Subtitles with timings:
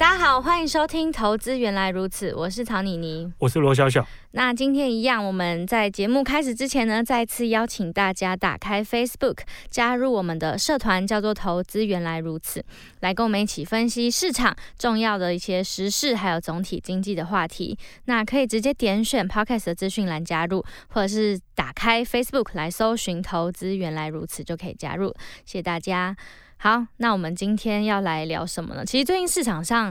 [0.00, 4.02] 大家好，欢迎收听《投资原来如此》，我是曹妮妮，我是罗小小。
[4.30, 12.64] 那今天一样，我们在节目开始之前呢，再次邀请大家打开 Facebook，加入我们的社团，叫做“投资原来如此”，
[13.00, 17.76] 来跟我们一起分析市场重要的一些时事，还有总体经济的话题。
[18.06, 25.14] 那可以直接点选 Podcast 的资讯栏加入，或者是打开 Facebook 来搜寻“投资原来如此”就可以加入。
[25.44, 26.16] 谢谢大家。
[26.62, 28.84] 好，那我们今天要来聊什么呢？
[28.84, 29.90] 其实最近市场上，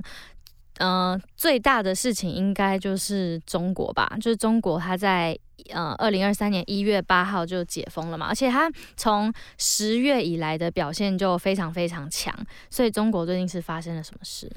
[0.77, 5.35] 呃，最大的事情应该就是中国吧，就是中国它在
[5.71, 12.31] 呃二零二三年一月八号就解封了嘛，而且它从十月以来的表现就非常非常强，
[12.69, 14.47] 所以中国最近是发生了什么事？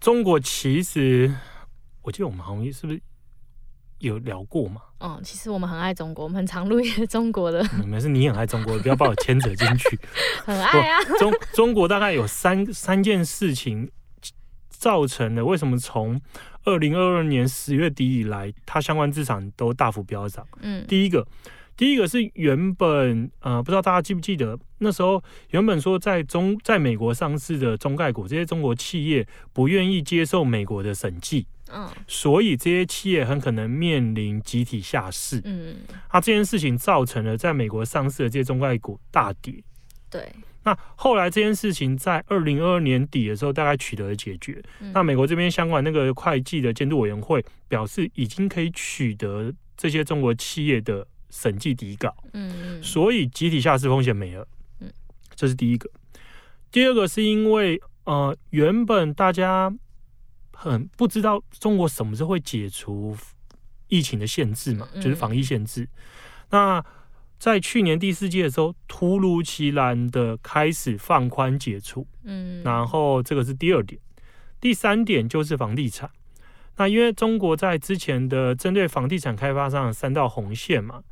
[0.00, 1.30] 中国其实，
[2.00, 3.02] 我记得我们好像是不是？
[4.06, 4.80] 有聊过吗？
[5.00, 7.62] 嗯，其实我们很爱中国，我们很常录一些中国的。
[7.86, 9.98] 没事，你很爱中国，不要把我牵扯进去。
[10.44, 10.98] 很爱啊。
[11.18, 13.90] 中中国大概有三三件事情
[14.68, 16.20] 造成的为什么从
[16.64, 20.46] 二零二二年十月底以来，它相关资产都大幅飙涨。
[20.60, 21.26] 嗯，第一个，
[21.76, 31.46] 第一个是原本呃，不知道大家记不记得那时候原本说在中在美国上市的中概股，这些中国企业不愿意接受美国的审计。
[31.74, 35.40] 嗯，所以这些企业很可能面临集体下市。
[35.44, 35.78] 嗯，
[36.12, 39.62] 那这件事情造成了在美国上市的这些中概股大跌。
[40.08, 44.62] 对，那后来这件事情在二零二二年底的时候大概取得了解决。
[44.78, 52.14] 嗯，那美国这边相关那个会计的监督委员会表示，已经可以取得这些中国企业的审计底稿。
[52.34, 54.46] 嗯，所以集体下市风险没了。
[54.78, 54.88] 嗯，
[55.34, 55.90] 这是第一个。
[56.70, 59.74] 第二个是因为呃，原本大家。
[60.54, 63.16] 很不知道中国什么时候会解除
[63.88, 65.88] 疫情的限制嘛，就是防疫限制。
[66.50, 66.84] 那
[67.38, 74.00] 在去年第四季的时候，突如其来的开始放宽解除，嗯，然后这个是第二点。
[74.60, 76.10] 第三点就是房地产。
[76.76, 81.02] 那因为中国在之前的针对房地产开发商的三道红线嘛，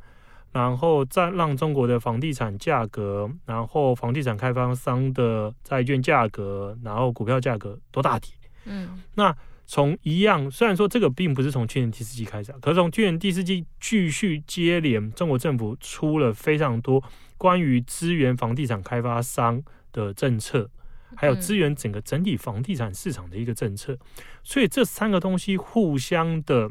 [0.51, 8.31] 然后再让中国的房地产价格，然后房地产开发商的债券价格，然后股票价格都大跌。
[8.65, 9.35] 嗯，那
[9.65, 17.01] 从一样，虽然说这个并不是从去年第四季开始，可是从去年第四季继续接连，中国政府出了非常多
[17.37, 19.63] 关于资源房地产开发商
[19.93, 20.69] 的政策，
[21.15, 23.97] 还有资源整个整体房地产市场的一个政策，
[24.43, 26.69] 所以这三个东西互相的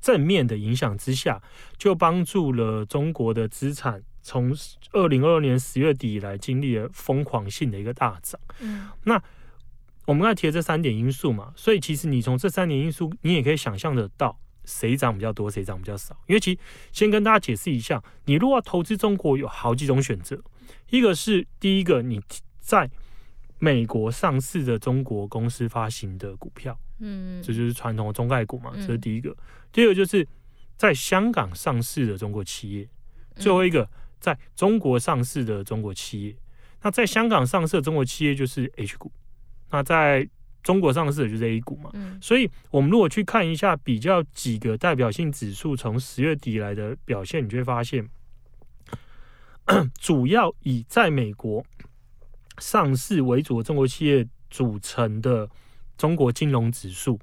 [0.00, 1.42] 正面的影响之下，
[1.78, 4.54] 就帮助了中国的资产从
[4.92, 8.38] 二零二二年十月底以来经历了疯狂性的一个大涨。
[8.60, 9.20] 嗯，那。
[10.06, 16.14] 我们刚才提的这三点因素嘛，所以其实你从这三点因素，你也可以想象得到谁涨比较多，谁涨比较少。
[16.26, 16.58] 因为其实
[16.92, 20.38] 先跟大家解释一下，你如果要投资中国，有好几种选择。
[20.90, 22.20] 一个是第一个，你
[22.60, 22.90] 在
[23.58, 29.34] 美国上市的中国公司发行的股票，嗯，这就是传统的中概股嘛，这是第一个。
[29.72, 30.26] 第二个就是
[30.76, 32.88] 在香港上市的中国企业，
[33.36, 33.88] 最后一个
[34.20, 36.36] 在中国上市的中国企业。
[36.82, 39.10] 那在香港上市的中国企业就是 H 股。
[39.74, 40.24] 那在
[40.62, 48.08] 中国上市的就是 A 股嘛，嗯，所以我们如果去看一下比较几个代表性指数从十月底来的表现，你就会发现，
[49.98, 51.64] 主要以在美国
[52.58, 55.50] 上市为主的中国企业组成的
[55.98, 57.18] 中国金融指数，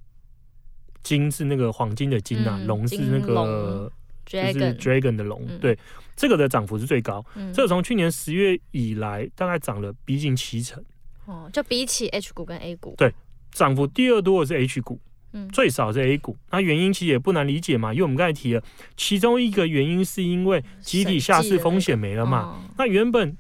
[1.02, 3.90] 金是那个黄金的金啊，龙、嗯、是那个
[4.26, 5.80] 就是 dragon 的龙，对，
[6.18, 10.84] 这个的涨幅是最高，嗯、这个从去年十月以来大概涨了逼近七成。
[11.32, 13.14] 哦，就比起 H 股跟 A 股，对，
[13.52, 15.00] 涨幅第二多的是 H 股，
[15.32, 16.36] 嗯，最少是 A 股。
[16.50, 18.62] 那原因其实也不难理解嘛，因为我们刚才提了，
[18.98, 22.40] 其中一个原因是因为集体下市风险没了嘛。
[22.40, 23.38] 那，个哦、那原本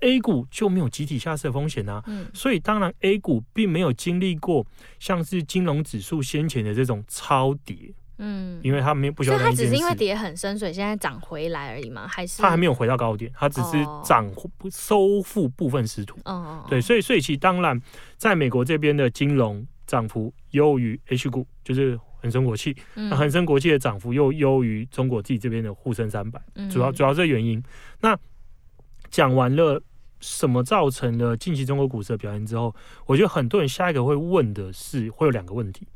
[0.00, 4.66] A 股就没有集体下市的风险啊，嗯，所以当然 A 股并没有经历过
[4.98, 7.94] 像是金融指数先前的这种超跌。
[8.22, 12.42] 嗯，因为它没有不需要，它只是因为跌很深，所以现在涨回来而已嘛，还是？
[12.42, 14.30] 它还没有回到高点，它只是涨
[14.70, 16.18] 收复部分失土。
[16.26, 17.80] 哦，对，所以所以其当然，
[18.18, 26.38] 在美国这边的金融涨幅优于 H 股，就是恒生国际，嗯、那恒生国际的涨幅又优于中国自己这边的沪深三百，
[26.70, 27.62] 主要主要这原因。
[28.00, 28.14] 那
[29.08, 29.82] 讲完了
[30.20, 32.74] 什么造成了近期中国股市的表现之后，
[33.06, 35.88] 我觉得很多人下一个会问的是，会有两个问题。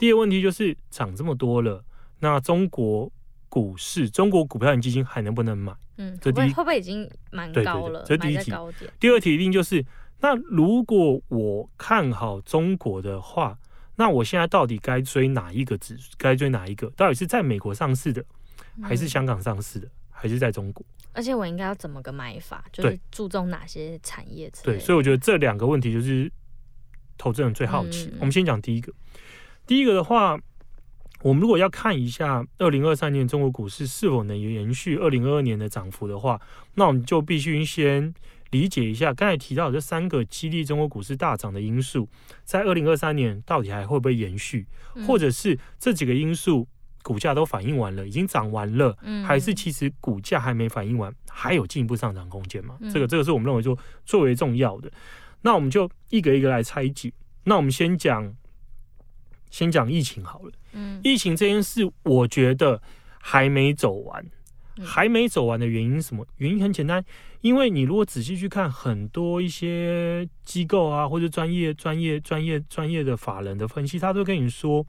[0.00, 1.84] 第二个问题就是涨这么多了，
[2.20, 3.12] 那中国
[3.50, 5.74] 股市、中国股票型基金还能不能买？
[5.98, 8.02] 嗯，这第一会不会已经蛮高了？
[8.06, 8.90] 对对对，这第一题。
[8.98, 9.84] 第二题一定就是，
[10.20, 13.58] 那如果我看好中国的话，
[13.96, 15.98] 那我现在到底该追哪一个指？
[16.16, 16.88] 该追哪一个？
[16.96, 18.24] 到底是在美国上市的，
[18.82, 20.82] 还是香港上市的，还是在中国？
[21.12, 22.64] 而且我应该要怎么个买法？
[22.72, 24.50] 就是注重哪些产业？
[24.62, 26.32] 对，所以我觉得这两个问题就是
[27.18, 28.06] 投资人最好奇。
[28.06, 28.90] 嗯、我们先讲第一个。
[29.70, 30.36] 第一个的话，
[31.22, 36.40] 我们如果要看一下二零二三年中国股市是否能延续二零二二年的涨幅的话，
[36.74, 38.12] 那我们就必须先
[38.50, 42.08] 理解一下刚才提到的这三个激励中国股市大涨的因素，
[42.42, 44.66] 在二零二三年到底还会不会延续，
[45.06, 46.66] 或者是这几个因素
[47.04, 52.76] 股价都反映完了，已经涨完了，还是其实股价还没反映完，还有进一步上涨空间嘛？
[52.92, 54.90] 这个这个是我们认为就最为重要的。
[55.42, 57.12] 那我们就一个一个来拆解。
[57.44, 58.34] 那我们先讲。
[59.50, 62.80] 先讲疫情好了，嗯，疫情这件事，我觉得
[63.18, 64.24] 还没走完，
[64.82, 66.24] 还没走完的原因什么？
[66.36, 67.04] 原因很简单，
[67.40, 74.86] 因为你如果仔细去看很多一些机构啊，或者专业、专业、专业、专业的法人的分析，他都跟你说，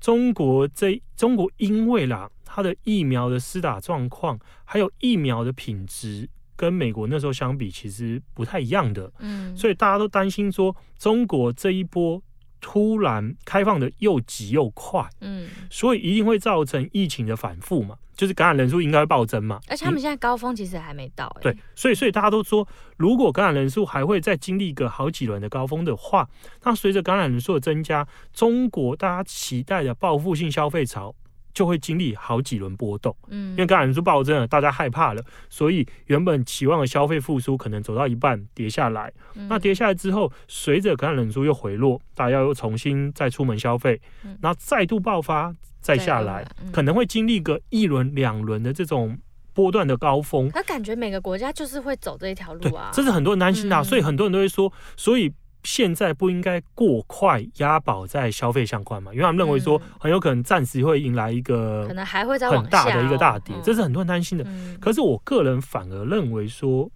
[0.00, 12.22] 中国这中国因为啦，它的疫苗的施打状况，还有疫苗的品质，跟美国那时候相比，其实不太一样的，嗯，所以大家都担心说，中国这一波。
[12.60, 19.60] 突然开放的又急又快，嗯，所以一定会造成疫情的反复嘛，就是感染人数应该会暴增嘛。
[19.68, 22.66] 而且他们现在高峰其实还没到，欸，对，所以所以大家都说，
[22.96, 26.28] 如果感染人数还会再经历个好几轮的高峰的话，
[26.64, 31.14] 那随着感染人数的增加，中国大家期待的报复性消费潮。
[31.56, 39.10] 就会经历好几轮波动，嗯，因为感染人数暴增了，大家害怕了，所以原本期望的消费复苏可能走到一半跌下来。
[39.36, 45.50] 嗯、那跌下来之后，随着感染人数又回落，大家又重新再出门消费，嗯、然后再度爆发
[45.80, 49.18] 再下来，嗯、可能会经历个一轮两轮的这种
[49.54, 50.50] 波段的高峰。
[50.50, 55.32] 他感觉每个国家就是会走这一条路啊，这是很多人担心的，嗯、所以很多人都会说，所以。
[55.66, 59.12] 现在不应该过快押宝在消费相关嘛？
[59.12, 64.46] 因为他们认为说很有可能暂时会迎来一个可能还会很大的一个大跌，这是很多人担心的。
[64.80, 66.88] 可是我个人反而认为说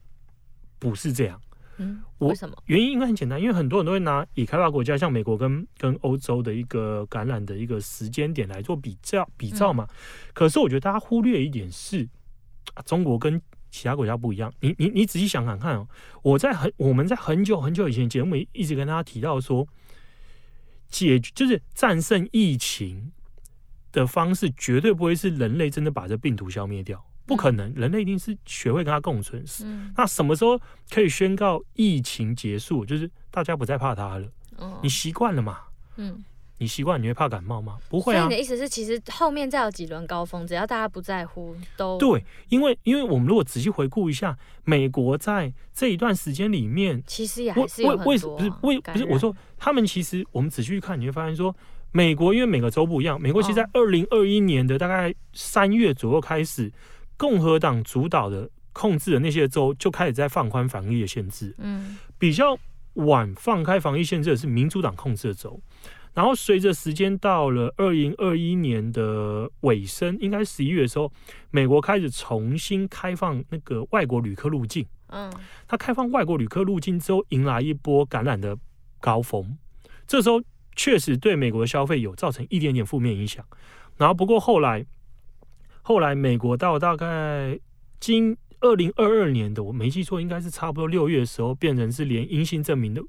[0.79, 1.41] 不是这样。
[1.79, 2.55] 嗯，为什么？
[2.67, 9.89] 原因应该很简单，因为很多人都会拿已开发国家像美国跟跟欧洲的一个感染的一个时间点来做比较比照嘛。
[10.33, 12.09] 可是我觉得大家忽略一点是，
[12.85, 13.41] 中国跟
[13.71, 15.89] 其他国家不一样，你你你仔细想想看哦，
[16.23, 19.67] 我在很我们在很久很久以前节目一直跟大家提到说，
[20.89, 23.13] 解决就是战胜疫情
[23.93, 29.45] 的方式，绝对不会是人类真的把这病毒消灭掉，不可能，人类一定是学会跟它共存。
[29.63, 32.85] 嗯，那什么时候可以宣告疫情结束？
[32.85, 34.29] 就是大家不再怕它了，
[34.83, 35.61] 你习惯了嘛？
[35.97, 36.25] 嗯。
[36.61, 37.79] 你习惯你会怕感冒吗？
[37.89, 38.21] 不会啊。
[38.21, 42.23] 所以你的意思是，其实后面再有几轮高峰，只要大家不在乎，都对。
[42.51, 51.57] 因为，因为我们如果仔细回顾一下，美国在这一段时间里面，其实也还是有很多、啊、为，为不是为不是我说他们其实我们仔细去看，你会发现说，
[51.93, 56.71] 美国因为每个州不一样，美国其实在二零二一年的大概三月左右开始，
[57.17, 61.55] 共和党主导的控制的那些州就开始在放宽防疫的限制。
[61.57, 62.55] 嗯，比较
[62.95, 65.59] 晚放开防疫限制的是民主党控制的州。
[66.13, 71.13] 然后随着时间到了二零二一年的尾声，应该十一月的时候，
[71.51, 74.85] 美国开始重新开放那个外国旅客入境。
[75.09, 75.33] 嗯，
[75.67, 78.57] 他开放外国旅客入境之后，迎来一波感染的
[79.01, 79.57] 高峰。
[80.07, 80.43] 这时候
[80.75, 83.45] 确实对美国的消费有造成一点点负面影响。
[83.97, 84.85] 然后不过后来，
[85.83, 87.59] 后来美国到大概
[88.01, 93.01] 今二零二二年的，我没记错，应该是差不多六月的时候，变成是连阴性证明的。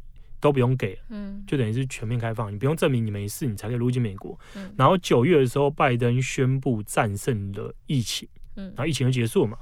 [0.41, 4.37] 都不用给，嗯，就等于是全面开放，你不用证明你没事，你才可以入境美国。
[4.55, 9.57] 嗯，然后九月的时候，拜登宣布战胜了疫情，嗯，然后疫情就结束了嘛。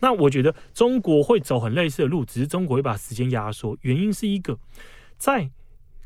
[0.00, 3.78] 那我觉得中国会走很类似的路，只是中国会把时间压缩。
[3.82, 4.58] 原因是一个，
[5.16, 5.50] 在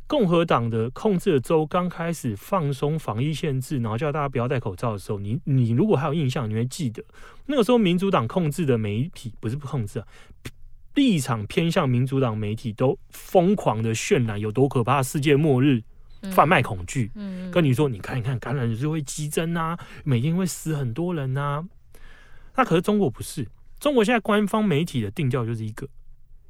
[0.06, 7.02] 共和党的控制的州刚开始放松防疫限制，然后叫大家不要戴口罩的时候，你你如果还有印象，你会记得
[7.46, 10.06] 那个时候民主党控制的媒体不是不控制啊。
[10.96, 15.82] 立场偏向民主党媒体都疯狂的渲染有多可怕，世界末日，
[16.32, 21.64] 贩卖恐惧，嗯，跟你说，你看，一看，感染人数会激增啊，每天会死很多人啊。
[22.56, 23.46] 那可是中国不是，
[23.78, 25.86] 中国现在官方媒体的定调就是一个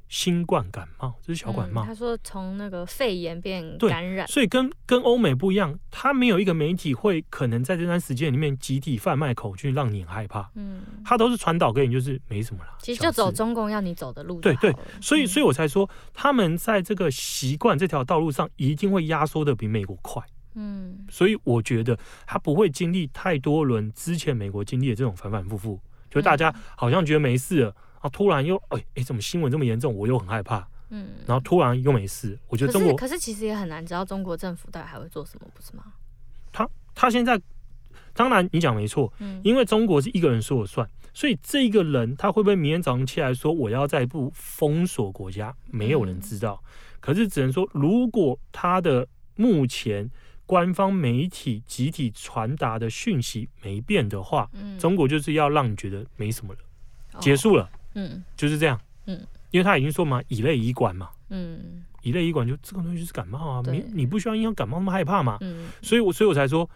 [0.08, 1.84] 新冠感冒，这是小感冒。
[1.84, 10.48] 嗯、他说从那个肺炎变感染，所以跟跟欧美不一样，他没有一个媒体会可能在这段时间里面集体贩卖口径，让你很害怕。
[10.54, 12.76] 嗯，他都是传导给你，就是没什么啦。
[12.78, 14.40] 其实就走中共要你走的路。
[14.40, 20.22] 对对，所以所以我才说，他们在这个习惯这条道路上，一定会压缩的比美国快。
[20.54, 27.76] 嗯，所以我觉得他不会经历太多轮之前美国经历的这种反反复复，就大家好像觉得没事了。
[28.12, 29.94] 突然又哎哎，怎么新闻这么严重？
[29.94, 30.66] 我又很害怕。
[30.90, 32.38] 嗯，然后突然又没事。
[32.46, 35.82] 我觉得中国可是，其实也很难知道中国政府到底还会做什么，不是吗？
[36.52, 37.40] 他他现在
[38.14, 46.62] 当然你讲没错，嗯，因为中国是一个人说了算，所以这一个人他会不会明天早上起来说我要再不封锁国家，没有人知道。
[46.62, 46.68] 嗯，
[47.00, 50.08] 可是只能说，如果他的目前
[50.46, 56.60] 官方媒体集体传达的讯息没变的话，嗯，中国就是要让你觉得没什么了，
[57.20, 57.68] 结束了。
[57.96, 58.80] 哦嗯，就是这样。
[59.06, 61.10] 嗯，因为他已经说嘛，乙类乙管嘛。
[61.30, 65.38] 嗯，乙类乙管就这个东西就是感冒啊，你你不需要因为感冒那么害怕嘛。
[65.40, 66.68] 嗯，所以我所以我才说，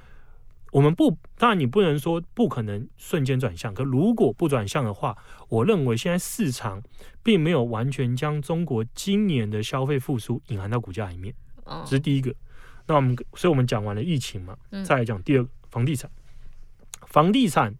[0.73, 5.17] 我们不，当然你不能说不可能瞬间转向，可如果不转向的话，
[5.49, 6.83] 我认为现在市场
[7.23, 11.35] 并没有完全将中国今年的消费复苏隐含到股价里面。
[11.85, 12.35] 这是第一个。
[12.87, 16.11] 那我们，所以我们讲完了疫情嘛，再来讲第二个房地产，
[17.07, 17.75] 房地产。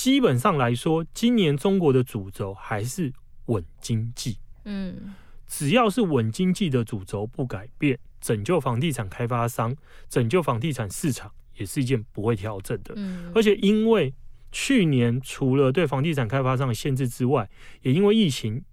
[0.00, 3.12] 基本上来说，今年中国的主轴还是
[3.46, 4.38] 稳经济。
[4.64, 5.14] 嗯，
[5.46, 9.76] 只要是稳经济的主轴不改变，拯救房地产开发商、
[10.08, 12.94] 拯救房地产市场，也是一件不会调整的。
[12.96, 14.14] 嗯，而且因为
[14.50, 17.46] 去年除了对房地产开发商的限制之外，
[17.82, 18.64] 也因为疫情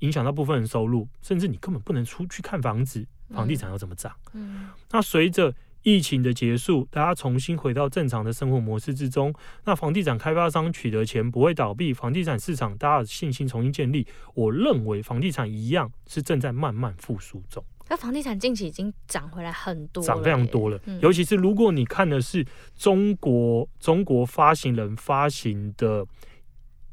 [0.00, 4.14] 影响到部分人收入，甚至你根本不能出去看房子，房地产要怎么涨？
[4.34, 5.54] 嗯，那随着
[5.86, 9.32] 疫情的结束，大家重新回到正常的生活模式之中。
[9.64, 14.04] 那房地产开发商取得钱不会倒闭，房地产市场大家的信心重新建立。
[14.34, 17.64] 我认为房地产一样是正在慢慢复苏中。
[17.88, 20.80] 那房地产近期已经涨回来很多，涨非常多了。
[21.00, 22.44] 尤其是如果你看的是
[22.76, 26.04] 中国中国发行人发行的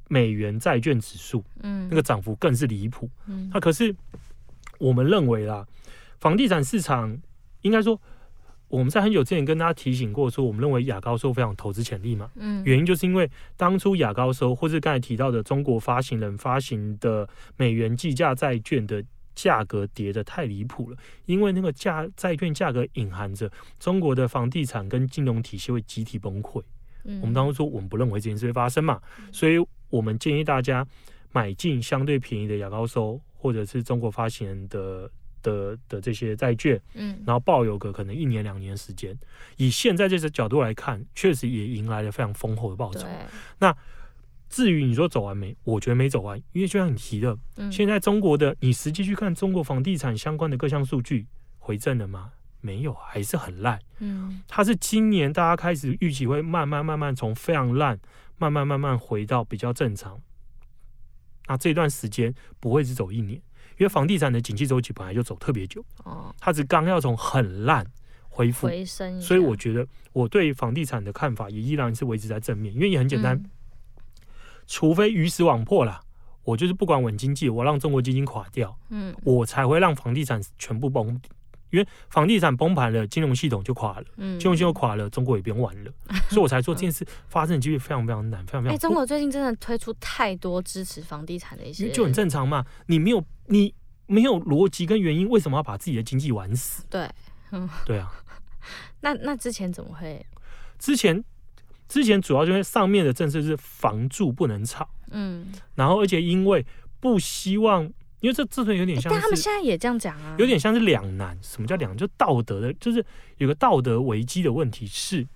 [0.07, 3.09] 美元债券指数，嗯，那个涨幅更是离谱。
[3.25, 3.95] 嗯，那可是
[4.77, 5.65] 我们认为啦，
[6.19, 7.19] 房地产市场
[7.61, 7.99] 应该说。
[8.73, 23.47] 我们在很久之前跟大家提醒过，说我们认为亚高收非常投资潜力嘛，嗯，原因就是因为当初亚高收或是刚才提到的中国发行人发行的美元计价债券的价格跌得太离谱了，因为那个价债券价格隐含着
[23.79, 26.59] 中国的房地产跟金融体系会集体崩溃。
[27.03, 28.99] 嗯，我们当初说我们不认为这件事会发生嘛，
[29.31, 30.83] 所以我们建议大家
[31.31, 35.11] 买进相对便宜的亚高收或者是中国发行人的。
[35.43, 39.15] 的的这些债券，嗯，然后抱有个可能一年两年时间，
[39.57, 43.07] 以现在这个角度来看，确实也迎来了非常丰厚的报酬。
[43.59, 43.75] 那
[44.49, 45.55] 至于你说走完没？
[45.63, 51.27] 我觉得没走完，因为就像你提的，嗯，现在中国的你实际去看中国房地产相关的各项数据
[51.59, 52.31] 回正了吗？
[52.61, 53.77] 没有，还是很烂。
[53.99, 57.99] 嗯，它是今年大家开始预期会慢慢慢慢从非常烂，
[58.37, 60.21] 慢慢慢慢回到比较正常。
[61.47, 63.41] 那这段时间不会只走一年。
[63.77, 67.85] 因为房地产的景气周期本来就走特别久，哦，它只刚要从很烂
[68.29, 72.73] 恢复回升，所以我觉得我对房地产的看法也依然是维持在正面。
[72.73, 73.49] 因为也很简单，嗯、
[74.67, 76.01] 除非鱼死网破了，
[76.43, 81.19] 我就是不管稳经济，我让中国基金垮掉，嗯，我才会让房地产全部崩。
[81.73, 85.91] 因为房地产崩盘了，金融系统就垮了，嗯，金融系统垮了，中国也不用玩了，
[86.29, 88.75] 所以我才说这件事发生的几率非常非常难，非常非常。
[88.75, 92.63] 哎，中国最近真的推出太多支持房地产的一些，就很正常嘛。
[92.85, 93.73] 你没有你
[94.05, 96.85] 没有逻辑跟原因，为什么要把自己的经济玩死？
[96.91, 97.09] 对，
[97.51, 98.11] 嗯， 对啊。
[99.01, 100.23] 那那之前怎么会？
[100.77, 101.23] 之前
[101.87, 106.63] 之前主要就是上面的政策是房住不能炒，嗯，然后而且因为
[106.99, 107.91] 不希望。
[108.23, 111.37] 因为这这段有点像，但他们现在也这样讲啊，有点像是两难。
[111.41, 111.97] 什么叫两难？
[111.97, 114.87] 就道德的，就是有个道德危机的问题。
[114.87, 115.27] 是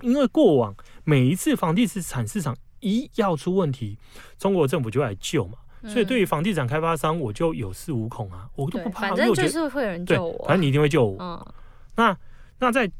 [0.00, 0.74] 因为过往
[1.04, 3.96] 每一次房地产市场一要出问题，
[4.36, 5.58] 中国政府就来救嘛。
[5.84, 9.02] 所以对于房地产开发商，我就有恃无恐啊，我都不怕。
[9.02, 11.54] 反正就是会有人救我，反正你一定会救我。
[11.94, 12.18] 那
[12.58, 12.90] 那在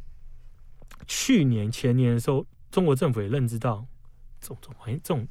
[1.09, 3.85] 去年前年的时候，中国政府也认知到
[4.41, 5.29] 这种这种这种。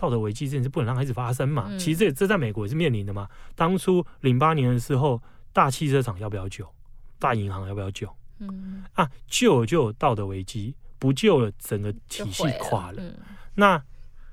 [0.00, 1.66] 道德危机这件事不能让孩子发生嘛？
[1.68, 3.28] 嗯、其实这这在美国也是面临的嘛。
[3.54, 5.20] 当初零八年的时候，
[5.52, 6.66] 大汽车厂要不要救？
[7.18, 8.08] 大银行要不要救？
[8.38, 12.94] 嗯啊，救了就有道德危机，不救了整个体系垮了。
[12.94, 13.14] 了嗯、
[13.56, 13.82] 那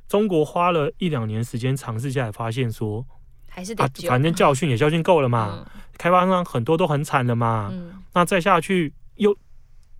[0.07, 3.05] 中国花了一两年时间尝试下来，发现说
[3.49, 5.65] 还是得、啊、反正教训也教训够了嘛。
[5.65, 7.69] 嗯、开发商很多都很惨了嘛。
[7.73, 9.37] 嗯、那再下去又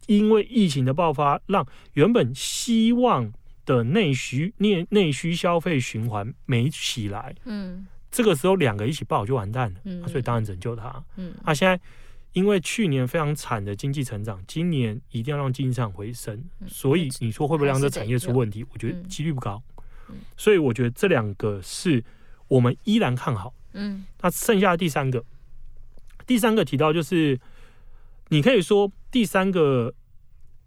[0.06, 3.30] 因为疫情的爆发，让原本希望
[3.68, 11.04] 的内需内内需消费循环没起来，嗯，这个时候两个一起爆就完蛋了，嗯啊、所以当然拯救它。
[11.18, 11.80] 嗯，啊，现在
[12.32, 18.66] 因为去年非常惨的经济成长，今年一定要让经济上回升，嗯、所以你说会不会让这产业出问题？
[18.72, 19.62] 我觉得几率不高。
[20.10, 22.02] 嗯、所以我觉得这两个是
[22.48, 23.54] 我们依然看好。
[23.74, 25.22] 嗯，那剩下的第三个，
[26.26, 27.38] 第三个提到就是，
[28.30, 29.94] 你可以说第三个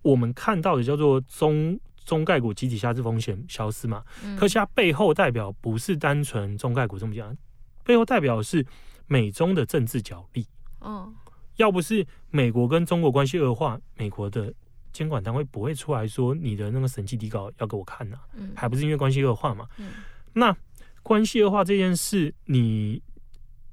[0.02, 4.02] 我们看到的叫做中中概股集体下市风险消失嘛？
[4.24, 7.36] 嗯、可是它背后代表不是单纯中概股这么讲，
[7.84, 8.66] 背后代表的是
[9.06, 10.44] 美中的政治角力。
[10.80, 11.08] 哦，
[11.54, 14.52] 要不是美国跟中国关系恶化，美国的
[14.92, 19.68] 监管单位不会出来说你的那个审计底稿要给我看呐、啊，嗯、还不是因为关系恶化嘛？
[19.78, 19.92] 嗯、
[20.32, 20.56] 那。
[21.02, 23.02] 关系恶化这件事，你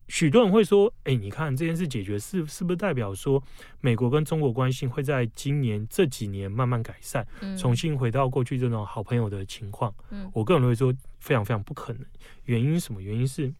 [0.08, 3.44] 许多人会说：“哎，你看这件事解决是是不是代表说
[3.82, 12.06] 美国跟中国关系会在今年这几年慢慢改善，重新回到过去这种好朋友的情况？”嗯，我个人会说非常非常不可能。
[12.46, 13.02] 原因什么？
[13.02, 13.54] 原因是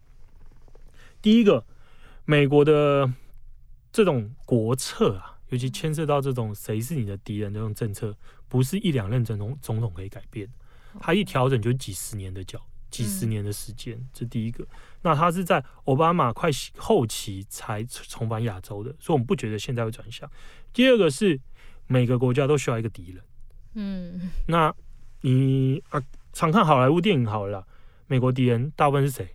[1.22, 1.66] 第一个，
[2.24, 3.12] 美国的
[3.92, 8.16] 这种国策啊，尤其牵涉到这种谁是你的敌人这种政策，
[8.48, 10.48] 不是一两任总统总统可以改变，
[11.00, 12.66] 他一调整就几十年的脚。
[12.90, 14.66] 几十年的时间，这第一个。
[15.02, 20.30] 那他是在奥巴马快后期才重返亚洲的，所以我们不觉得现在会转向。
[20.74, 21.40] 第二个是
[21.88, 23.24] 每个国家都需要一个敌人。
[23.74, 24.74] 嗯，那
[25.22, 26.02] 你啊，
[26.34, 27.66] 常看好莱坞电影好了啦，
[28.08, 29.28] 美国敌人大部分是谁？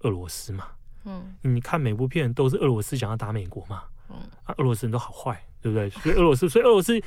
[0.00, 0.68] 俄罗斯嘛。
[1.04, 3.84] 嗯，你看每部片都是俄罗斯想要打美国嘛。
[4.08, 5.88] 嗯，啊，俄罗斯人都好坏，对不对？
[5.90, 7.00] 所以俄罗斯，所以俄罗斯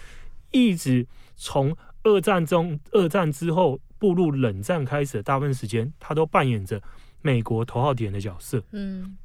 [0.52, 1.06] 一直
[1.36, 3.80] 从二战中，二战之后。
[4.00, 6.82] 步入冷战开始的大部分时间，他都扮演着
[7.22, 8.64] 美国头号敌人的角色。
[8.72, 9.18] 嗯，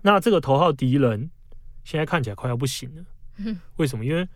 [0.00, 1.30] 那这个头号敌人
[1.84, 3.04] 现在看起来快要不行了。
[3.36, 4.02] 嗯，为什么？
[4.02, 4.26] 因为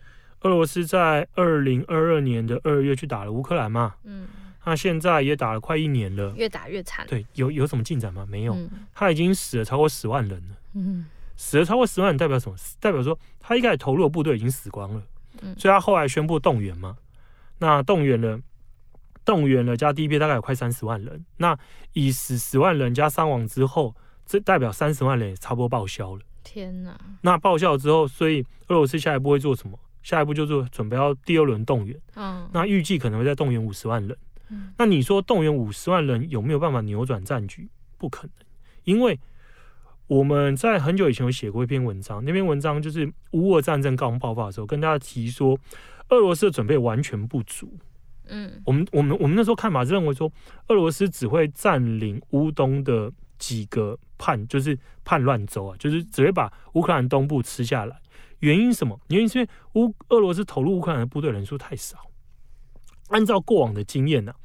[0.41, 3.95] 俄罗斯在二零二二年的二月去打了乌克兰嘛。
[4.03, 4.27] 嗯，
[4.63, 7.03] 那现在也打了快一年了，越打越惨。
[7.07, 8.23] 对，有有什么进展吗？
[8.29, 8.53] 没有。
[8.53, 10.55] 嗯，他已经死了超过十万人了。
[10.75, 12.55] 嗯，死了超过十万人代表什么？
[12.79, 15.01] 代表说他一开始投入的部队已经死光了。
[15.41, 16.95] 嗯，所以他后来宣布动员嘛。
[17.61, 18.37] 那动员了。
[19.23, 21.55] 动员了加第一批大概有快三十万人，那
[21.93, 26.21] 以十十万人加伤亡之后，这代表三十万人也差不多报销了。
[26.43, 26.99] 天哪！
[27.21, 29.79] 那报销之后，所以俄罗斯下一步会做什么？
[30.01, 31.95] 下一步就是准备要第二轮动员。
[32.15, 34.17] 嗯，那预计可能会再动员五十万人。
[34.49, 37.69] 嗯，那你说动员五十万人有没有办法扭转战局？
[37.99, 38.33] 不可能，
[38.85, 39.19] 因为
[40.07, 45.55] 我们在很久以前有写过一篇文章，那篇文章就是乌俄战争刚爆发的时候，跟大家提说，
[46.11, 47.77] 俄罗斯的准备完全不足。
[48.27, 50.31] 嗯，我们我们我们那时候看法是认为说，
[50.67, 57.99] 俄罗斯只会占领乌东的几个叛，就是叛乱州啊，就是只会把乌克兰东部吃下来。
[58.39, 58.99] 原因什么？
[59.09, 61.97] 原因是因为乌俄罗斯投入乌克兰的部队人数太少。
[63.09, 64.35] 按照过往的经验呢、啊，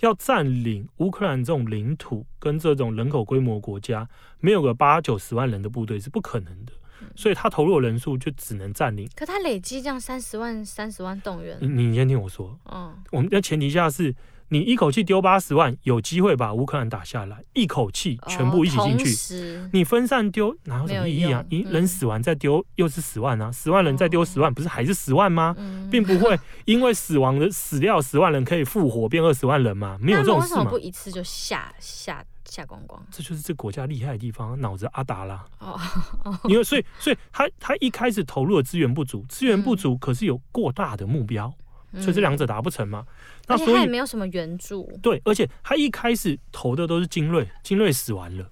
[0.00, 4.08] 要占领乌克兰这种领土跟这种人口规模国家，
[4.40, 6.72] 没有个八九十万人的部队是不可能的。
[7.14, 9.08] 所以他投入的人数就只能占领。
[9.14, 12.58] 可他累积这样三十万、三十万动员，你你先听我说。
[12.72, 14.14] 嗯，我们的前提下是，
[14.48, 19.56] 你一口气丢八十万，有机会把乌克兰打下来，一口气全部一起进去。
[19.56, 21.44] 哦、你分散丢哪有什么意义啊？
[21.50, 25.54] 你人死完再丢又是十万啊，十万人再丢十万，不是还是十万吗？
[25.58, 29.98] 嗯、并不会因为死亡的死掉十万人可以复活变二十万人嘛？
[30.00, 30.60] 没有这种事嘛？
[30.60, 32.24] 为什么不一次就下下？
[32.46, 35.44] 下光光，这就是这国家厉害的地方，脑子阿达啦。
[35.58, 35.78] 哦，
[36.48, 41.52] 因为所以所以他他一开始投入的资源不足，资源不足，可是有过大的目标，
[41.92, 43.04] 嗯、所以这两者达不成嘛。
[43.46, 44.90] 那所以他也没有什么援助。
[45.02, 48.50] 对，而且他一开始投的都是精锐，精锐死完了，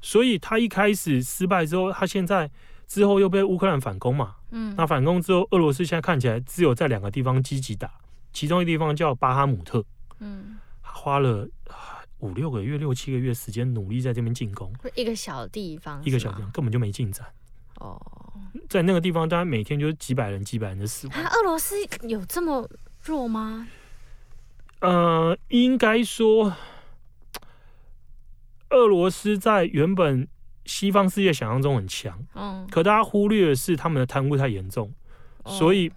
[0.00, 2.50] 所以他一开始失败之后，他现在
[2.86, 4.36] 之后又被乌克兰反攻嘛。
[4.50, 7.90] 嗯，那反攻之后，俄罗斯现在看起来只有在两个地方积极打，
[8.32, 9.84] 其中一个地方叫巴哈姆特。
[10.20, 11.48] 嗯，花了。
[12.20, 17.26] 五六个月、六七个月时间努力在这边进攻，一个小地方，一个小地方根本就没进展。
[17.76, 18.00] 哦，
[18.68, 21.16] 在那个地方，大家每天就是几百人、几百人的死亡。
[21.16, 21.76] 俄罗斯
[22.08, 22.68] 有这么
[23.04, 23.68] 弱吗？
[24.80, 26.56] 呃，应该说，
[28.70, 30.26] 俄罗斯在原本
[30.64, 34.92] 西方世界想象中很强，嗯，可大家忽略的是他们的贪污太严重，
[35.44, 35.90] 哦、所以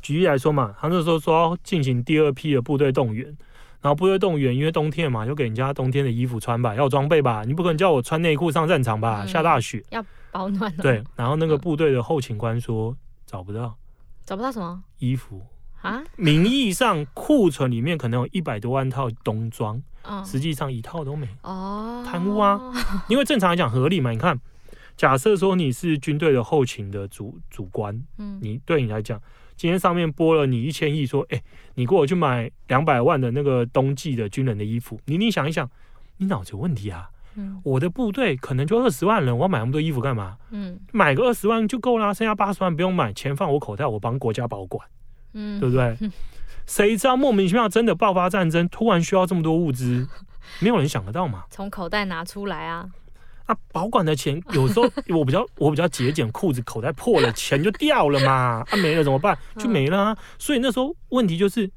[0.00, 3.36] 举例来说嘛，他那时候说要进行第二批的部队动员。
[3.82, 9.22] 然后部队动员，因为冬天嘛，就给人家冬天的衣服穿吧，要装备吧，你不可能叫我穿内裤上战场吧？
[9.24, 10.72] 嗯、下大雪要保暖。
[10.76, 13.76] 对，然后那个部队的后勤官说找不到，
[14.24, 15.42] 找不到什么衣服
[15.80, 16.00] 啊？
[16.14, 21.26] 名义上库存里面可能有一百多万套冬装，嗯、实际上一套都没。
[21.42, 22.60] 哦，贪污啊！
[23.08, 24.38] 因为正常来讲合理嘛，你看，
[24.96, 29.20] 假设说你是军队的后勤的主主官，嗯，你对你来讲。
[29.62, 31.44] 今天上面拨了你一千亿，说，哎、欸，
[31.76, 35.70] 你给我去买两百万的那个冬季的军人的衣服，你你想一想，
[36.16, 37.08] 你脑子有问题啊？
[37.36, 40.36] 嗯，我的部队可能就二十万人，我要买那么多衣服干嘛？
[40.50, 44.84] 嗯，买个二十万就够啦，剩下八十万不用买，钱放我口袋，我帮国家保管，
[45.34, 45.96] 嗯，对不对？
[46.66, 50.08] 谁知道莫名其妙真的爆发战争，突然需要这么多物资，
[50.58, 51.44] 没有人想得到嘛？
[51.50, 52.90] 从口袋拿出来啊！
[53.46, 59.36] 那保管的钱有时候我比较我比较节俭，裤子口袋破了，钱就掉了嘛，啊没了怎么办？
[59.58, 60.18] 就没了啊！
[60.38, 61.70] 所以那时候问题就是，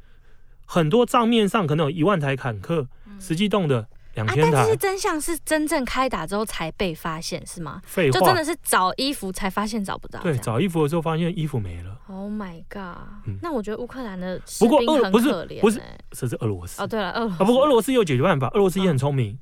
[0.65, 2.88] 很多账面上可能有一万台坦克，
[3.19, 3.88] 实际动的。
[4.15, 7.82] 两千台，但是真相是真正开打之后才被发现，是吗？
[7.84, 10.21] 废话，就真的是找衣服才发现找不到。
[10.21, 11.99] 对，找衣服的时候发现衣服没了。
[12.08, 12.95] Oh my god！、
[13.28, 16.82] 嗯、那我觉得乌克兰的不过俄不是不是，这是俄罗斯。
[16.82, 17.43] 哦，对了，俄罗斯。
[17.43, 19.38] 啊，不过俄罗斯有解决办法，俄罗斯也很聪明，哦、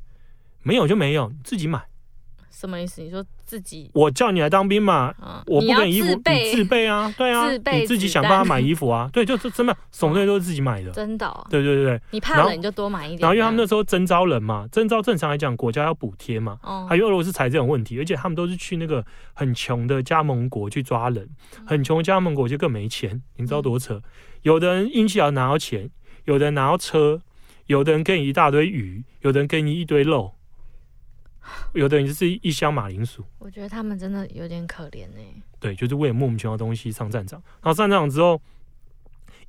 [0.63, 1.79] 没有就没有，自己买。
[2.55, 3.01] 什么意思？
[3.01, 3.89] 你说自己？
[3.93, 12.01] 我叫你来当兵嘛，嗯、我不给你衣服，你，自备啊， 对啊，你自己想办法买衣 服啊，对，就是真的，什么东西都是自己买的，真的、哦，对对对对。
[12.11, 13.21] 你怕冷你就多买一点。
[13.21, 21.27] 然后因为他们那时候征招人嘛，征招正常来讲国家要补贴嘛，哦、还有俄罗斯财政有问题，而且他们都是去那个很穷的加盟国去抓人，
[21.65, 23.95] 很穷的加盟国就更没钱，你知道多扯？
[23.95, 24.03] 嗯、
[24.43, 25.89] 有的人运气好拿到钱，
[26.25, 27.19] 有的人拿到车，
[27.65, 30.33] 有的人给你一大堆鱼，有的人给你一堆肉。
[31.73, 35.19] 有的人就是一箱马铃薯，我觉得他们真的有点可怜呢。
[35.59, 38.41] 对，就是为了莫名其妙的东西上战场，然后上战场之后，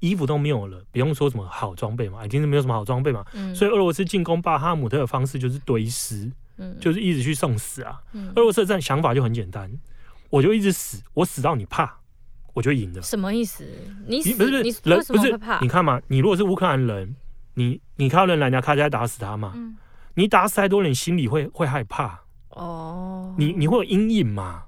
[0.00, 3.24] 衣服都没有了，不用说什么好装备嘛，已经是没有什么好装备嘛。
[3.32, 3.54] 嗯。
[3.54, 8.00] 所以俄罗斯进攻巴哈姆特的方式就是堆尸，嗯，就是一直去送死啊。
[8.12, 8.32] 嗯。
[8.36, 9.70] 俄罗斯的战想法就很简单，
[10.30, 11.98] 我就一直死，我死到你怕，
[12.52, 13.02] 我就赢了。
[13.02, 13.66] 什么意思？
[14.06, 15.40] 你不是你人不是？
[15.60, 17.16] 你看嘛，你如果是乌克兰人，
[17.54, 19.52] 你你看到人来，你要开枪打死他嘛。
[20.14, 20.22] 嗯。
[20.22, 23.34] 你打死太多人，心里会会害怕哦。
[23.36, 24.62] 你你会有阴影嘛？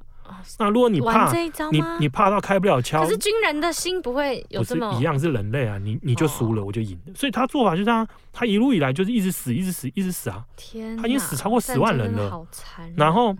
[0.58, 1.32] 那如果你怕，
[1.72, 5.76] 你你怕到开不了枪，可是军人的心不会有这么一样是人类啊。
[5.78, 7.12] 你你就输了，我就赢了。
[7.14, 10.44] 所以他做法就是这样，他一路以来就是一直死，一直死，一直死啊。
[10.56, 12.92] 天，他已经死超过十万人了，好残。
[12.96, 13.36] 然后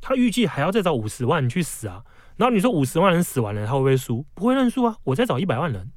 [0.00, 2.02] 他预计还要再找五十万人去死啊。
[2.36, 4.24] 然后你说五十万人死完了，他会不会输？
[4.34, 4.96] 不会认输啊。
[5.04, 5.90] 我再找一百万人。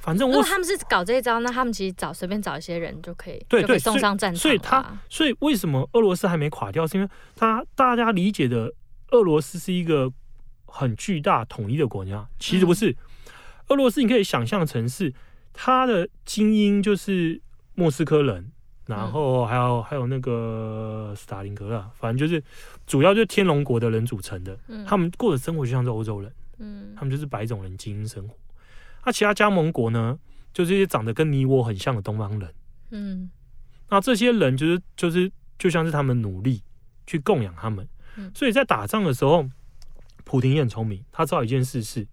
[0.00, 4.40] 反正我如果他们是搞这一招，那他们其实找随便找一些人就可以，对对，送上战场。
[4.40, 6.86] 所以他，所以为什么俄罗斯还没垮掉？
[6.86, 8.72] 是因为他大家理解的
[9.10, 10.10] 俄罗斯是一个
[10.64, 12.90] 很巨大统一的国家，其实不是。
[12.90, 12.96] 嗯、
[13.68, 15.12] 俄罗斯你可以想象成是
[15.52, 17.40] 他的精英就是
[17.74, 18.50] 莫斯科人，
[18.86, 22.42] 然后还有还有那个斯大林格勒，反正就是
[22.86, 24.58] 主要就是天龙国的人组成的。
[24.68, 28.34] 嗯、他们过的生活就像是欧洲人，嗯，他们就是白种人精英生活。
[29.04, 30.18] 那其他加盟国呢？
[30.52, 32.52] 就这些长得跟你我很像的东方人，
[32.90, 33.30] 嗯，
[33.88, 36.60] 那这些人就是就是就像是他们努力
[37.06, 39.48] 去供养他们，嗯，所以在打仗的时候，
[40.24, 42.04] 普廷也很聪明，他知道一件事是，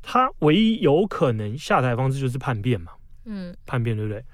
[0.00, 2.92] 他唯一有可能下台的方式就是叛变嘛，
[3.24, 4.24] 嗯，叛变对不对？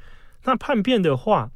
[0.44, 1.50] 那叛变的话，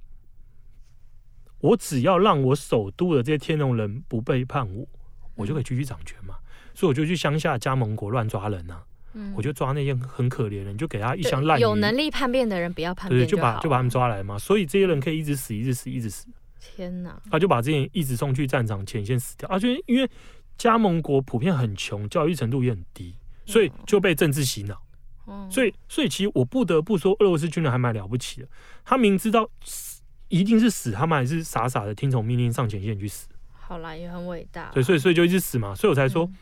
[1.59, 4.88] 我只要让我首都的这些天龙人不背叛我，
[5.35, 6.37] 我就可以继续掌权嘛，
[6.73, 8.87] 所以我就去乡下加盟国乱抓人呢、啊。
[9.14, 11.62] 嗯，我就抓那些很可怜的，你就给他一箱烂鱼。
[11.62, 14.38] 有能力叛变的人不要叛变就，就把就把他们抓来嘛。
[14.38, 16.29] 所以这些人可以一直死，一直死，一直死。
[16.61, 17.20] 天哪！
[17.31, 19.49] 他就把这些人一直送去战场前线死掉。
[19.49, 20.09] 而、啊、且因为
[20.57, 23.14] 加盟国普遍很穷，教育程度也很低，
[23.46, 24.81] 所以就被政治洗脑。
[25.27, 28.49] 嗯，所以所以其实我不得不说，俄罗斯军人还蛮了不起的。
[28.85, 33.27] 他明知道死一定是死，他们还是傻傻的听从命令上前线去死。
[33.53, 34.70] 好啦，也很伟大。
[34.73, 35.75] 对，所以所以就一直死嘛。
[35.75, 36.25] 所以我才说。
[36.25, 36.37] 嗯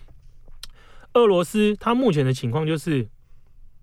[1.18, 3.08] 俄罗斯它目前的情况就是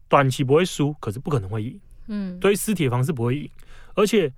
[0.07, 1.79] 短期不会输，可是不可能会赢。
[2.07, 3.49] 嗯，堆尸铁房是不会赢，
[3.95, 4.31] 而且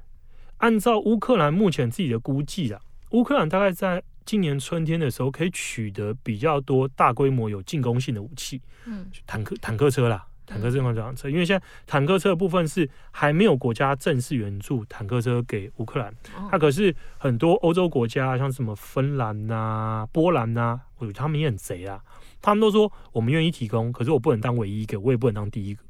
[0.58, 2.80] 按照乌克兰目前自己的估计啊，
[3.12, 8.62] 乌克兰大概在今年春天的时候可以取得比较多大规模有进攻性的武器。
[8.86, 16.14] 嗯，坦克坦克车啦，坦克车跟这辆车，因为现在坦克车的部分是还没有国家正式援助坦克车给乌克兰，
[16.50, 22.02] 它可是很多欧洲国家像什么芬兰呐、啊、波兰呐、啊，我觉得他们也很贼啊。
[22.42, 25.84] 他们都说我们愿意提供，可是我不能当唯一一个，我也不能当第一个。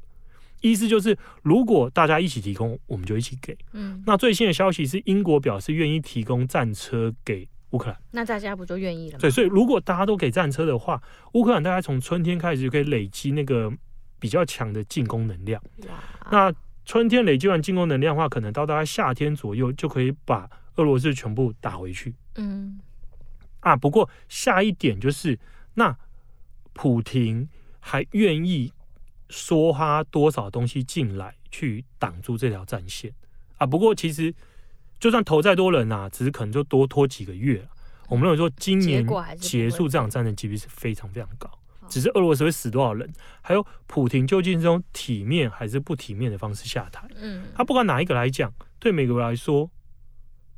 [0.60, 3.56] 意思就是，如果大家一起提供，我们就一起给。
[3.74, 7.96] 嗯，那最新的消息是，英国表示愿意提供战车给乌克兰。
[8.10, 9.18] 那大家不就愿意了吗？
[9.20, 11.00] 对，所以如果大家都给战车的话，
[11.34, 13.72] 乌克兰大概从春天开始就可以累积那个
[14.18, 15.62] 比较强的进攻能量。
[16.32, 16.52] 那
[16.84, 22.12] 春天累积完进攻能量的话，可能到大概夏天左右就可以把俄罗斯全部打回去。
[22.34, 22.80] 嗯。
[23.60, 25.38] 啊，不过下一点就是
[25.74, 25.96] 那。
[26.78, 27.48] 普廷
[27.80, 28.72] 还愿意
[29.28, 33.12] 说他多少东西进来去挡住这条战线
[33.56, 33.66] 啊？
[33.66, 34.32] 不过其实
[35.00, 37.68] 就算投再多人啊，只是可能就多拖几个月。
[38.08, 39.04] 我们认为说今年
[39.40, 41.50] 结束这场战争几率是非常非常高。
[41.88, 43.12] 只是俄罗斯会死多少人，
[43.42, 47.08] 还有普廷究竟是用体面还是不体面的方式下台？
[47.16, 49.68] 嗯，他不管哪一个来讲，对美国来说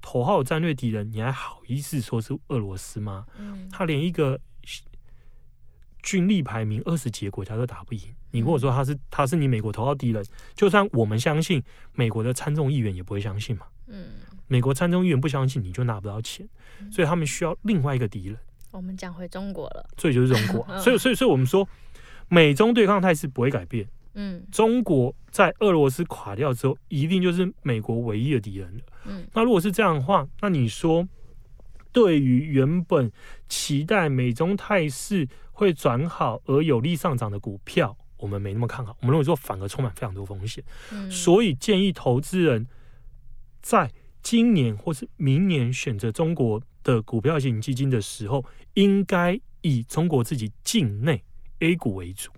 [0.02, 3.24] 头号战略敌人，你还好意思说是俄罗斯吗？
[3.38, 4.38] 嗯，他连一个
[6.02, 11.62] 军力排名二十几个国家都打不赢，你跟我说他是他是你美国头号敌人，就算我们相信，
[11.94, 13.66] 美国的参众议员也不会相信嘛。
[13.86, 14.06] 嗯，
[14.46, 16.48] 美国参众议员不相信，你就拿不到钱，
[16.90, 18.36] 所以他们需要另外一个敌人。
[18.70, 21.68] 我们讲回中国了，所以就是中国， 所以所以所以我们说，
[22.28, 23.88] 美中对抗态势不会改变。
[24.14, 28.82] 嗯，中国在俄罗斯垮掉之后，一定就是美国唯一的敌人了。
[29.06, 31.06] 嗯，那如果是这样的话，那你说，
[31.92, 33.10] 对于原本
[33.48, 35.26] 期待美中态势
[35.61, 38.96] 会转好而有利上涨的股票，我们没那么看好。
[39.03, 40.64] 我们认为说，反而充满非常多风险。
[40.90, 42.66] 嗯，所以建议投资人
[43.61, 43.92] 在
[44.23, 48.42] 今年或是明年选择中国的股票型基金的时候，
[48.73, 51.23] 应该以中国自己境内
[51.59, 52.31] A 股为主。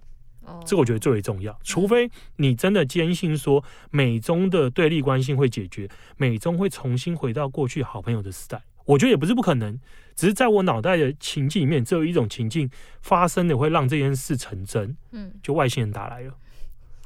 [0.67, 9.79] 这个我觉得最为重要，除非你真的坚信说美中的对立关系会解决，美中会重新回到过去好朋友的时代，我觉得也不是不可能，
[10.15, 12.69] 只是在我脑袋的情境里面，只有一种情境
[13.01, 16.35] 发生的会让这件事成真，嗯，就外星人打来了，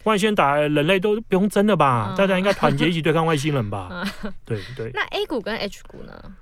[0.05, 4.05] 外星人打来，人类都不用争了吧，大家应该团结一起对抗外星人吧，
[4.45, 4.91] 对对。
[4.93, 6.37] 那 A 股跟 H 股呢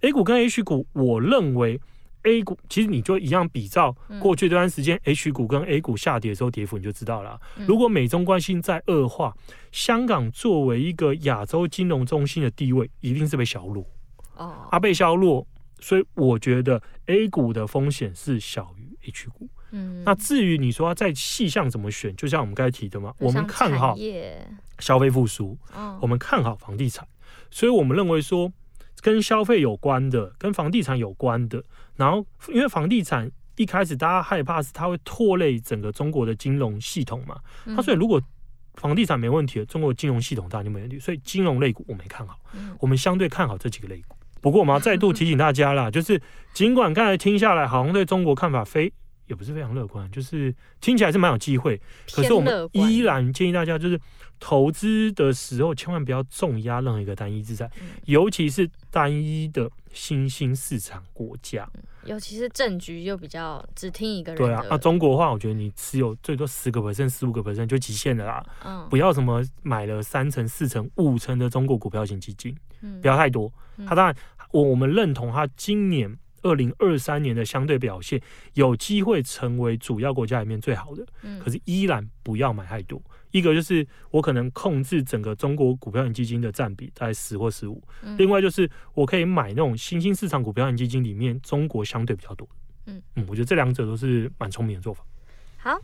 [0.00, 1.80] ？A 股跟 H 股，我认为。
[2.24, 7.40] A 股其实你就一样比照过去这段时间 H 股跟 A 股下跌的时候跌幅，你就知道了。
[7.66, 9.34] 如果美中关系在恶化，
[9.72, 13.82] 香港作为一个亚洲金融中心的地位一定是被削弱。
[14.36, 15.46] 哦，啊被削弱，
[15.80, 19.48] 所以我觉得 A 股的风险是小于 H 股。
[19.70, 23.96] 嗯，那至于你说要在细项怎么选，就像我们刚才提的嘛，我们看好
[24.78, 25.58] 消费复苏，
[26.00, 27.06] 我们看好房地产，
[27.50, 28.52] 所以我们认为说。
[29.02, 31.64] 跟消费有关的，跟房地产有关的，
[31.96, 38.20] 然后因为房地产一开始大家害怕是它会拖累整个中国的金融系统嘛，嗯、它所以如果
[38.74, 44.14] 房地产没问题了，中国金融系统当然就没问题，所以金融类股我没看好，嗯、我们相对看好这几个类股。
[44.40, 46.20] 不过我们要再度 提醒大家啦，就是
[46.52, 48.92] 尽管刚才听下来好像对中国看法非
[49.30, 51.80] 也不是非常乐观，就是听起来是蛮有机会，
[52.12, 53.98] 可是我们依然建议大家就是。
[54.42, 61.68] 投资的时候，千万不要重压任何一个单一资产，嗯、尤其是单一的新兴市场国家，
[62.06, 64.38] 尤其是政局又比较只听一个人。
[64.38, 68.42] 对啊，那中国的话，我觉得你持有最多十个 percent、十五个 percent 就极限了啦。
[68.64, 73.52] 嗯，不要什么买了三成、四成、五成的中国股票型基金，嗯，不要太多。
[73.86, 74.16] 他当然，
[74.52, 78.20] 我我们认同他今年二零二三年的相对表现
[78.54, 83.00] 有机会成为主要国家里面最好的，嗯，可是依然不要买太多。
[83.30, 87.80] 一个就是我可能控制整个中国股票型基金的占比在十或十五，
[88.18, 92.48] 另外就是我可以买那种新兴市场股票型基金里面中国相对比较多。
[92.86, 95.04] 嗯嗯，我觉得这两者都是蛮聪明的做法。
[95.58, 95.78] 好，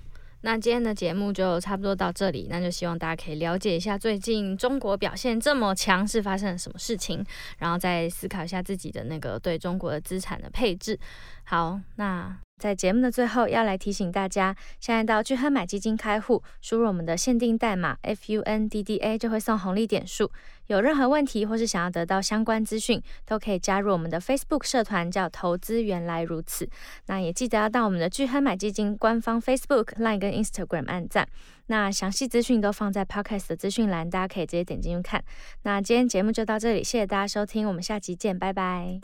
[0.47, 7.27] 那今天的节目就差不多到这里，那就希望大家可以了解一下最近中国表现这么强是发生了什么事情，
[7.59, 10.97] 然后再思考一下自己的那个对中国的资产的配置。
[11.43, 12.39] 好，那。
[12.59, 20.33] 在节目的最后，要来提醒大家，现在到巨亨买基金开户，输入我们的限定代码 FUNDDA 就会送红利点数。
[20.67, 26.69] 有任何问题或是想要得到相关资讯，都可以加入我们的 Facebook 社团，叫“投资原来如此”。
[27.07, 31.29] 那也记得要到我们的巨亨买基金官方 Facebook、Line 跟 Instagram 按赞。
[31.69, 35.23] 那详细资讯都放在 Podcast 的资讯栏，大家可以直接点进去看。
[35.63, 39.01] 那今天节目就到这里，谢谢大家收听，我们下期见，拜拜。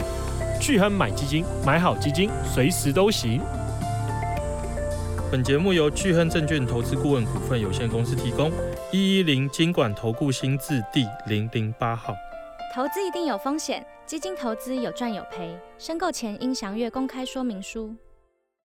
[0.60, 3.40] 巨亨买基金，买好基金，随时都行。
[5.32, 8.52] 本节目由巨亨证券投资顾问股份有限公司提供，
[8.90, 12.14] 一一零金管投顾新字第零零八号。
[12.74, 17.96] 投资一定有风险，基金投资有赚有赔，申购前应详阅公开说明书。